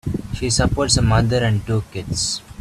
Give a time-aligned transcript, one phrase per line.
[0.33, 2.41] She supports a mother and two kids.